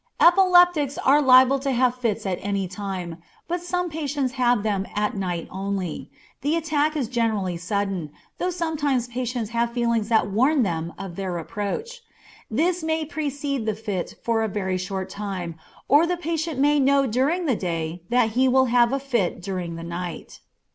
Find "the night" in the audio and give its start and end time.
19.75-20.39